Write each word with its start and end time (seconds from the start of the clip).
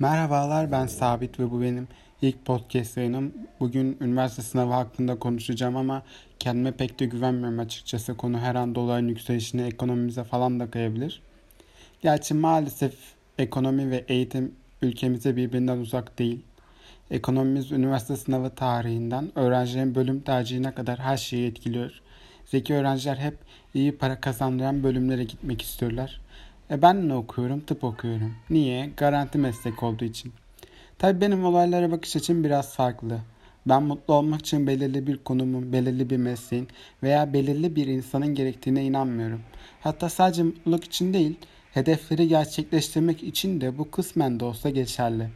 Merhabalar 0.00 0.72
ben 0.72 0.86
Sabit 0.86 1.40
ve 1.40 1.50
bu 1.50 1.62
benim 1.62 1.88
ilk 2.22 2.44
podcast 2.44 2.96
yayınım. 2.96 3.32
Bugün 3.60 3.96
üniversite 4.00 4.42
sınavı 4.42 4.72
hakkında 4.72 5.18
konuşacağım 5.18 5.76
ama 5.76 6.02
kendime 6.38 6.72
pek 6.72 7.00
de 7.00 7.06
güvenmiyorum 7.06 7.58
açıkçası. 7.58 8.16
Konu 8.16 8.38
her 8.38 8.54
an 8.54 8.74
doların 8.74 9.08
yükselişine, 9.08 9.66
ekonomimize 9.66 10.24
falan 10.24 10.60
da 10.60 10.70
kayabilir. 10.70 11.22
Gerçi 12.02 12.34
maalesef 12.34 12.94
ekonomi 13.38 13.90
ve 13.90 14.04
eğitim 14.08 14.54
ülkemize 14.82 15.36
birbirinden 15.36 15.78
uzak 15.78 16.18
değil. 16.18 16.40
Ekonomimiz 17.10 17.72
üniversite 17.72 18.16
sınavı 18.16 18.50
tarihinden 18.50 19.38
öğrencilerin 19.38 19.94
bölüm 19.94 20.20
tercihine 20.20 20.74
kadar 20.74 20.98
her 20.98 21.16
şeyi 21.16 21.48
etkiliyor. 21.48 22.00
Zeki 22.46 22.74
öğrenciler 22.74 23.16
hep 23.16 23.38
iyi 23.74 23.98
para 23.98 24.20
kazandıran 24.20 24.82
bölümlere 24.82 25.24
gitmek 25.24 25.62
istiyorlar. 25.62 26.20
E 26.70 26.82
ben 26.82 27.08
ne 27.08 27.14
okuyorum? 27.14 27.60
Tıp 27.60 27.84
okuyorum. 27.84 28.34
Niye? 28.50 28.90
Garanti 28.96 29.38
meslek 29.38 29.82
olduğu 29.82 30.04
için. 30.04 30.32
Tabii 30.98 31.20
benim 31.20 31.44
olaylara 31.44 31.90
bakış 31.90 32.16
açım 32.16 32.44
biraz 32.44 32.74
farklı. 32.74 33.18
Ben 33.66 33.82
mutlu 33.82 34.14
olmak 34.14 34.40
için 34.40 34.66
belirli 34.66 35.06
bir 35.06 35.16
konumun, 35.16 35.72
belirli 35.72 36.10
bir 36.10 36.16
mesleğin 36.16 36.68
veya 37.02 37.32
belirli 37.32 37.76
bir 37.76 37.86
insanın 37.86 38.34
gerektiğine 38.34 38.84
inanmıyorum. 38.84 39.40
Hatta 39.80 40.08
sadece 40.08 40.42
mutluluk 40.42 40.84
için 40.84 41.14
değil, 41.14 41.36
hedefleri 41.72 42.28
gerçekleştirmek 42.28 43.22
için 43.22 43.60
de 43.60 43.78
bu 43.78 43.90
kısmen 43.90 44.40
de 44.40 44.44
olsa 44.44 44.70
geçerli. 44.70 45.28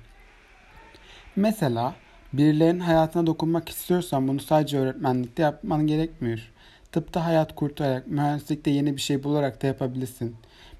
Mesela 1.36 1.94
birilerinin 2.32 2.80
hayatına 2.80 3.26
dokunmak 3.26 3.68
istiyorsan 3.68 4.28
bunu 4.28 4.40
sadece 4.40 4.78
öğretmenlikte 4.78 5.42
yapman 5.42 5.86
gerekmiyor. 5.86 6.52
Tıpta 6.92 7.24
hayat 7.24 7.54
kurtararak, 7.54 8.06
mühendislikte 8.06 8.70
yeni 8.70 8.96
bir 8.96 9.00
şey 9.00 9.24
bularak 9.24 9.62
da 9.62 9.66
yapabilirsin. 9.66 10.36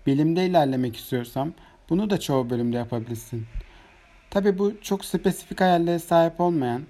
Bilimde 0.07 0.47
ilerlemek 0.47 0.97
istiyorsam 0.97 1.53
bunu 1.91 2.11
da 2.11 2.21
çoğu 2.21 2.51
bölümde 2.51 2.77
yapabilirsin. 2.77 3.47
Tabi 4.31 4.59
bu 4.59 4.73
çok 4.83 5.05
spesifik 5.05 5.61
hayallere 5.61 5.99
sahip 5.99 6.41
olmayan 6.41 6.83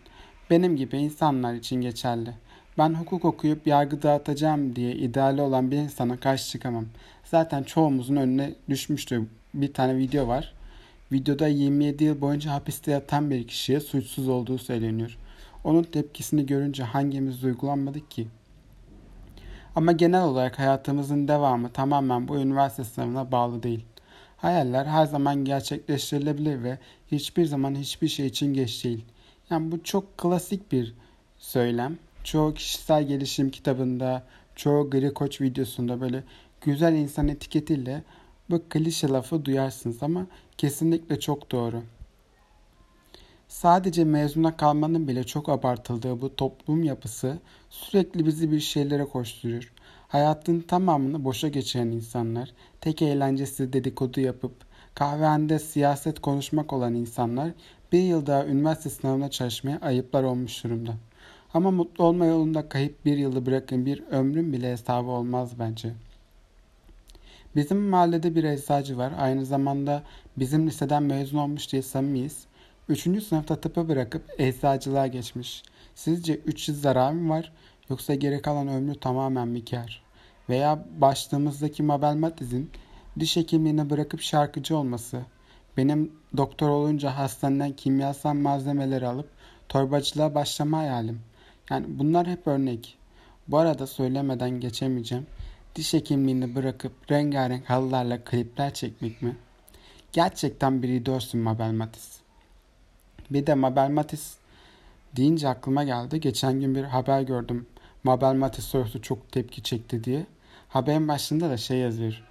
benim 0.51 0.77
gibi 0.77 0.97
insanlar 0.97 1.55
için 1.55 1.81
geçerli. 1.81 2.31
Ben 2.79 2.95
hukuk 2.95 3.25
okuyup 3.25 3.67
yargı 3.67 4.03
dağıtacağım 4.03 4.77
diye 4.77 4.93
ideali 4.95 5.41
olan 5.43 5.71
bir 5.71 5.77
insana 5.77 6.21
karşı 6.21 6.51
çıkamam. 6.51 6.87
Zaten 7.25 7.63
çoğumuzun 7.63 8.17
önüne 8.17 8.55
düşmüştü. 8.69 9.27
Bir 9.55 9.73
tane 9.73 9.97
video 9.97 10.29
var. 10.29 10.55
Videoda 11.13 11.47
27 11.47 12.05
yıl 12.05 12.21
boyunca 12.21 12.53
hapiste 12.53 12.91
yatan 12.91 13.31
bir 13.31 13.47
kişiye 13.47 13.81
suçsuz 13.81 14.29
olduğu 14.29 14.59
söyleniyor. 14.59 15.19
Onun 15.65 15.83
tepkisini 15.83 16.47
görünce 16.47 16.83
hangimiz 16.83 17.43
duygulanmadık 17.43 18.11
ki? 18.11 18.27
Ama 19.77 19.93
genel 19.93 20.23
olarak 20.23 20.59
hayatımızın 20.59 21.29
devamı 21.29 21.69
tamamen 21.69 22.29
bu 22.29 22.37
üniversite 22.37 22.85
sınavına 22.85 23.33
bağlı 23.33 23.63
değil. 23.63 23.85
Hayaller 24.37 24.87
her 24.87 25.07
zaman 25.07 25.45
gerçekleştirilebilir 25.45 26.63
ve 26.63 26.79
hiçbir 27.13 27.45
zaman 27.45 27.75
hiçbir 27.75 28.09
şey 28.09 28.27
için 28.27 28.55
geç 28.55 28.85
değil. 28.85 29.05
Yani 29.51 29.73
bu 29.73 29.83
çok 29.83 30.19
klasik 30.19 30.73
bir 30.73 30.95
söylem. 31.39 31.99
Çoğu 32.25 32.55
kişisel 32.55 33.09
gelişim 33.09 33.51
kitabında, 33.51 34.23
çoğu 34.57 34.91
gri 34.91 35.15
koç 35.15 35.41
videosunda 35.41 36.01
böyle 36.01 36.25
güzel 36.61 36.95
insan 36.95 37.29
etiketiyle 37.29 38.03
bu 38.51 38.63
klişe 38.69 39.09
lafı 39.09 39.45
duyarsınız 39.45 40.03
ama 40.03 40.27
kesinlikle 40.59 41.21
çok 41.21 41.51
doğru. 41.53 41.83
Sadece 43.53 44.05
mezuna 44.05 44.57
kalmanın 44.57 45.09
bile 45.09 45.25
çok 45.25 45.49
abartıldığı 45.49 46.21
bu 46.21 46.37
toplum 46.37 46.85
yapısı 46.85 47.39
sürekli 47.71 48.27
bizi 48.27 48.53
bir 48.53 48.61
şeylere 48.61 49.05
koşturuyor. 49.05 49.73
Hayatın 50.09 50.61
tamamını 50.61 51.25
boşa 51.25 51.49
geçiren 51.49 51.87
insanlar, 51.87 52.53
tek 52.81 53.03
eğlencesi 53.03 53.73
dedikodu 53.73 54.21
yapıp 54.21 54.53
kahvehanede 54.95 55.59
siyaset 55.59 56.21
konuşmak 56.21 56.73
olan 56.73 56.95
insanlar 56.95 57.51
bir 57.93 58.03
yıl 58.03 58.27
daha 58.27 58.47
üniversite 58.47 58.91
sınavına 58.91 59.31
çalışmaya 59.31 59.79
ayıplar 59.81 60.23
olmuş 60.23 60.65
durumda. 60.65 60.95
Ama 61.55 61.71
mutlu 61.71 62.05
olma 62.05 62.27
yolunda 62.27 62.69
kayıp 62.69 63.05
bir 63.05 63.19
yılı 63.19 63.47
bırakın 63.47 63.87
bir 63.87 64.03
ömrün 64.11 64.53
bile 64.53 64.73
hesabı 64.73 65.11
olmaz 65.11 65.59
bence. 65.59 65.93
Bizim 67.57 67.79
mahallede 67.89 68.35
bir 68.35 68.45
eczacı 68.45 68.99
var. 68.99 69.13
Aynı 69.19 69.47
zamanda 69.47 70.03
bizim 70.37 70.67
liseden 70.67 71.03
mezun 71.03 71.39
olmuş 71.39 71.73
diye 71.73 71.83
samimiyiz. 71.83 72.47
Üçüncü 72.89 73.21
sınıfta 73.21 73.61
tıpı 73.61 73.89
bırakıp 73.89 74.23
eczacılığa 74.39 75.07
geçmiş. 75.07 75.63
Sizce 75.95 76.35
üç 76.35 76.69
yıl 76.69 76.77
zarar 76.77 77.13
mı 77.13 77.35
var 77.35 77.53
yoksa 77.91 78.15
geri 78.15 78.43
kalan 78.43 78.69
ömrü 78.69 79.01
tamamen 79.01 79.49
mi 79.49 79.65
kar? 79.65 80.03
Veya 80.49 80.85
başlığımızdaki 80.99 81.83
Mabel 81.83 82.15
Matiz'in 82.15 82.71
diş 83.21 83.37
hekimliğini 83.37 83.91
bırakıp 83.91 84.21
şarkıcı 84.21 84.77
olması. 84.77 85.23
Benim 85.77 86.13
doktor 86.37 86.69
olunca 86.69 87.17
hastaneden 87.17 87.73
kimyasal 87.73 88.35
malzemeleri 88.35 89.07
alıp 89.07 89.29
torbacılığa 89.69 90.35
başlama 90.35 90.79
hayalim. 90.79 91.21
Yani 91.71 91.87
bunlar 91.89 92.27
hep 92.27 92.47
örnek. 92.47 92.99
Bu 93.49 93.59
arada 93.59 93.87
söylemeden 93.87 94.61
geçemeyeceğim. 94.61 95.27
Diş 95.75 95.93
hekimliğini 95.93 96.55
bırakıp 96.55 97.11
rengarenk 97.11 97.71
halılarla 97.71 98.25
klipler 98.25 98.75
çekmek 98.75 99.23
mi? 99.23 99.37
Gerçekten 100.13 100.83
bir 100.83 100.89
idolsün 100.89 101.41
Mabel 101.41 101.73
Matiz. 101.73 102.22
Bir 103.33 103.47
de 103.47 103.55
Mabel 103.55 103.91
Matiz 103.91 104.37
deyince 105.17 105.49
aklıma 105.49 105.85
geldi. 105.85 106.21
Geçen 106.21 106.61
gün 106.61 106.75
bir 106.75 106.85
haber 106.85 107.23
gördüm. 107.23 107.67
Mabel 108.05 108.35
Matiz 108.35 108.65
sorusu 108.65 109.03
çok 109.03 109.33
tepki 109.33 109.63
çekti 109.63 110.05
diye. 110.05 110.27
Haberin 110.69 111.09
başında 111.09 111.51
da 111.51 111.57
şey 111.57 111.79
yazıyor. 111.79 112.23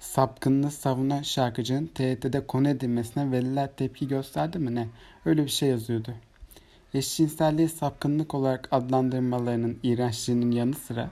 Sapkınlığı 0.00 0.70
savunan 0.70 1.22
şarkıcının 1.22 1.86
TRT'de 1.86 2.46
konu 2.46 2.68
edilmesine 2.68 3.32
veliler 3.32 3.76
tepki 3.76 4.08
gösterdi 4.08 4.58
mi 4.58 4.74
ne? 4.74 4.88
Öyle 5.24 5.44
bir 5.44 5.50
şey 5.50 5.68
yazıyordu. 5.68 6.14
Eşcinselliği 6.94 7.68
sapkınlık 7.68 8.34
olarak 8.34 8.68
adlandırmalarının 8.70 9.78
iğrençliğinin 9.82 10.50
yanı 10.50 10.74
sıra 10.74 11.10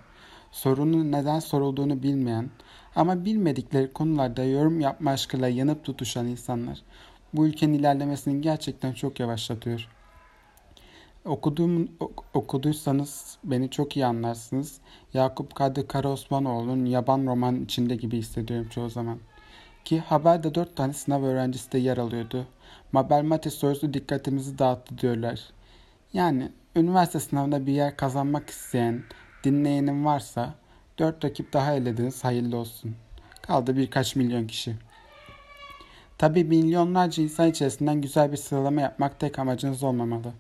sorunun 0.51 1.13
neden 1.13 1.39
sorulduğunu 1.39 2.03
bilmeyen 2.03 2.51
ama 2.97 3.25
bilmedikleri 3.25 3.93
konularda 3.93 4.45
yorum 4.45 4.81
yapma 4.81 5.11
aşkıyla 5.11 5.49
yanıp 5.49 5.85
tutuşan 5.85 6.27
insanlar 6.27 6.83
bu 7.33 7.47
ülkenin 7.47 7.75
ilerlemesini 7.75 8.41
gerçekten 8.41 8.93
çok 8.93 9.21
yavaşlatıyor. 9.21 9.89
Okuduğum, 11.25 11.89
okuduysanız 12.35 13.39
beni 13.45 13.71
çok 13.71 13.97
iyi 13.97 14.07
anlarsınız. 14.07 14.79
Yakup 15.15 15.55
Kadri 15.55 15.87
Karaosmanoğlu'nun 15.87 16.85
Yaban 16.85 17.27
roman 17.27 17.65
içinde 17.65 17.97
gibi 17.97 18.19
hissediyorum 18.19 18.69
çoğu 18.69 18.91
zaman. 18.91 19.19
Ki 19.85 20.01
haberde 20.01 20.55
dört 20.55 20.77
tane 20.77 20.93
sınav 20.93 21.23
öğrencisi 21.23 21.73
de 21.73 21.79
yer 21.79 21.97
alıyordu. 21.97 22.47
Mabel 22.93 23.23
Mate 23.23 23.51
sorusu 23.51 23.95
dikkatimizi 23.95 24.59
dağıttı 24.59 24.99
diyorlar. 24.99 25.41
Yani 26.13 26.53
üniversite 26.77 27.21
sınavında 27.21 27.67
bir 27.67 27.73
yer 27.73 27.97
kazanmak 27.97 28.51
isteyen, 28.51 29.03
dinleyenin 29.45 30.05
varsa 30.05 30.55
dört 30.99 31.25
rakip 31.25 31.53
daha 31.53 31.75
elediniz 31.75 32.25
hayırlı 32.25 32.57
olsun. 32.57 32.97
Kaldı 33.43 33.77
birkaç 33.77 34.17
milyon 34.17 34.47
kişi. 34.47 34.77
Tabi 36.19 36.45
milyonlarca 36.45 37.23
insan 37.23 37.51
içerisinden 37.51 38.01
güzel 38.01 38.33
bir 38.33 38.37
sıralama 38.37 38.81
yapmak 38.81 39.21
tek 39.21 39.39
amacınız 39.39 39.83
olmamalı. 39.83 40.33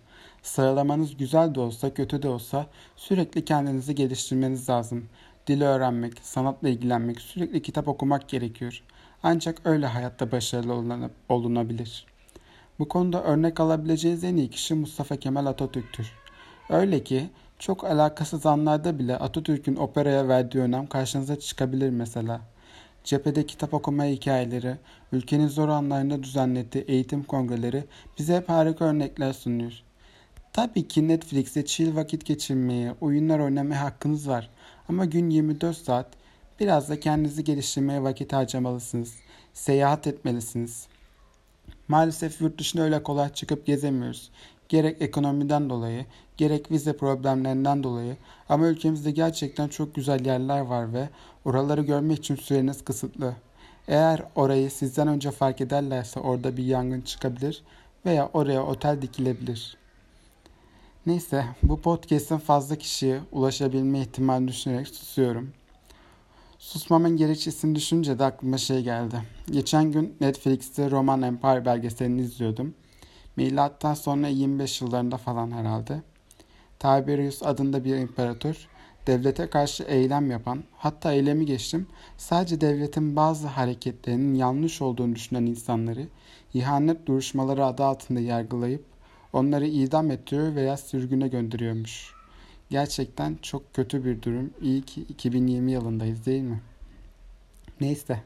Sıralamanız 0.43 1.17
güzel 1.17 1.55
de 1.55 1.61
olsa 1.61 1.95
kötü 1.95 2.23
de 2.23 2.29
olsa 2.29 2.67
sürekli 2.97 3.45
kendinizi 3.45 3.95
geliştirmeniz 3.95 4.69
lazım. 4.69 5.09
Dili 5.47 5.65
öğrenmek, 5.65 6.19
sanatla 6.23 6.69
ilgilenmek, 6.69 7.21
sürekli 7.21 7.63
kitap 7.63 7.89
okumak 7.89 8.29
gerekiyor. 8.29 8.83
Ancak 9.23 9.61
öyle 9.65 9.87
hayatta 9.87 10.33
başarılı 10.33 10.75
olunabilir. 11.29 12.07
Bu 12.79 12.89
konuda 12.89 13.23
örnek 13.23 13.61
alabileceğiniz 13.61 14.25
en 14.25 14.37
iyi 14.37 14.51
kişi 14.51 14.75
Mustafa 14.75 15.17
Kemal 15.17 15.47
Atatürk'tür. 15.47 16.13
Öyle 16.69 17.05
ki 17.05 17.31
çok 17.59 17.85
alakasız 17.85 18.47
anlarda 18.47 18.99
bile 18.99 19.17
Atatürk'ün 19.17 19.77
operaya 19.77 20.29
verdiği 20.29 20.59
önem 20.59 20.87
karşınıza 20.87 21.39
çıkabilir 21.39 21.91
mesela. 21.91 22.41
Cephede 23.07 23.47
kitap 23.47 23.75
okuma 23.75 24.05
hikayeleri, 24.05 24.77
ülkenin 25.13 25.49
zor 25.49 25.69
anlarında 25.69 26.23
düzenlediği 26.23 26.85
eğitim 26.85 27.23
kongreleri 27.23 27.85
bize 28.19 28.37
hep 28.37 28.49
harika 28.49 28.85
örnekler 28.85 29.33
sunuyor. 29.33 29.73
Tabii 30.53 30.89
ki 30.89 31.09
Netflix'te 31.09 31.65
chill 31.65 31.97
vakit 31.97 32.25
geçirmeye, 32.25 32.95
oyunlar 33.01 33.39
oynamaya 33.39 33.85
hakkınız 33.85 34.29
var. 34.29 34.51
Ama 34.89 35.05
gün 35.05 35.31
24 35.31 35.77
saat 35.77 36.07
biraz 36.61 36.89
da 36.89 37.01
kendinizi 37.01 37.45
geliştirmeye 37.45 38.03
vakit 38.03 38.33
harcamalısınız. 38.33 39.15
Seyahat 39.53 40.07
etmelisiniz. 40.07 40.87
Maalesef 41.89 42.41
yurt 42.41 42.59
dışına 42.59 42.83
öyle 42.83 43.03
kolay 43.03 43.33
çıkıp 43.33 43.67
gezemiyoruz. 43.67 44.31
Gerek 44.69 45.03
ekonomiden 45.03 45.71
dolayı, 45.71 46.05
gerek 46.37 46.71
vize 46.71 46.97
problemlerinden 46.97 47.83
dolayı 47.83 48.17
ama 48.49 48.67
ülkemizde 48.67 49.11
gerçekten 49.11 49.69
çok 49.69 49.95
güzel 49.95 50.27
yerler 50.27 50.61
var 50.61 50.93
ve 50.93 51.09
oraları 51.45 51.83
görmek 51.83 52.19
için 52.19 52.37
süreniz 52.37 52.85
kısıtlı. 52.85 53.35
Eğer 53.89 54.23
orayı 54.35 54.71
sizden 54.71 55.09
önce 55.09 55.31
fark 55.31 55.61
ederlerse 55.61 56.21
orada 56.21 56.57
bir 56.57 56.65
yangın 56.65 57.01
çıkabilir 57.01 57.63
veya 58.07 58.31
oraya 58.33 58.63
otel 58.67 59.03
dikilebilir. 59.03 59.77
Neyse 61.07 61.45
bu 61.63 61.81
podcast'in 61.81 62.39
fazla 62.39 62.77
kişiye 62.77 63.21
ulaşabilme 63.33 64.01
ihtimalini 64.01 64.49
düşünerek 64.49 64.89
susuyorum. 64.89 65.53
Susmamın 66.59 67.17
gerekçesini 67.17 67.75
düşünce 67.75 68.19
de 68.19 68.25
aklıma 68.25 68.59
şey 68.59 68.83
geldi. 68.83 69.17
Geçen 69.51 69.93
gün 69.93 70.17
Netflix'te 70.21 70.91
Roman 70.91 71.23
Empire 71.23 71.65
belgeselini 71.65 72.21
izliyordum. 72.21 72.75
Milattan 73.37 73.95
sonra 73.95 74.29
25 74.29 74.81
yıllarında 74.81 75.17
falan 75.17 75.51
herhalde. 75.51 76.03
Tiberius 76.79 77.43
adında 77.43 77.85
bir 77.85 77.97
imparator 77.97 78.69
devlete 79.07 79.51
karşı 79.51 79.83
eylem 79.83 80.31
yapan, 80.31 80.65
hatta 80.77 81.13
eylemi 81.13 81.47
geçtim, 81.47 81.87
sadece 82.17 82.61
devletin 82.61 83.17
bazı 83.17 83.47
hareketlerinin 83.47 84.35
yanlış 84.35 84.83
olduğunu 84.83 85.15
düşünen 85.15 85.47
insanları 85.47 86.09
ihanet 86.55 87.07
duruşmaları 87.07 87.65
adı 87.65 87.85
altında 87.85 88.21
yargılayıp 88.21 88.85
onları 89.33 89.67
idam 89.67 90.11
ettiriyor 90.11 90.55
veya 90.55 90.77
sürgüne 90.77 91.29
gönderiyormuş. 91.29 92.15
Gerçekten 92.71 93.39
çok 93.43 93.75
kötü 93.75 94.05
bir 94.05 94.23
durum. 94.23 94.51
İyi 94.63 94.83
ki 94.83 95.03
2020 95.03 95.73
yılındayız 95.73 96.27
değil 96.27 96.43
mi? 96.43 96.61
Neyse. 97.81 98.23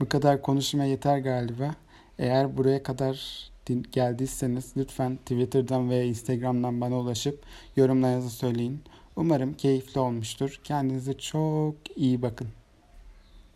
Bu 0.00 0.08
kadar 0.08 0.42
konuşma 0.42 0.84
yeter 0.84 1.18
galiba. 1.18 1.74
Eğer 2.18 2.56
buraya 2.56 2.82
kadar 2.82 3.50
geldiyseniz 3.92 4.72
lütfen 4.76 5.16
Twitter'dan 5.16 5.90
veya 5.90 6.02
Instagram'dan 6.02 6.80
bana 6.80 6.98
ulaşıp 6.98 7.44
yorumlarınızı 7.76 8.30
söyleyin. 8.30 8.82
Umarım 9.16 9.54
keyifli 9.54 10.00
olmuştur. 10.00 10.60
Kendinize 10.64 11.18
çok 11.18 11.74
iyi 11.96 12.22
bakın. 12.22 12.48